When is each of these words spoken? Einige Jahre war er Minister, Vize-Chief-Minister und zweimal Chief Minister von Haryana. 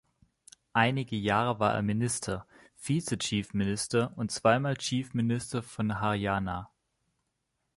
Einige 0.73 1.15
Jahre 1.15 1.59
war 1.59 1.75
er 1.75 1.83
Minister, 1.83 2.47
Vize-Chief-Minister 2.75 4.11
und 4.17 4.31
zweimal 4.31 4.75
Chief 4.77 5.13
Minister 5.13 5.61
von 5.61 5.99
Haryana. 6.01 6.71